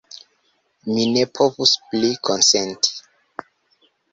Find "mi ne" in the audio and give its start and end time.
0.93-1.25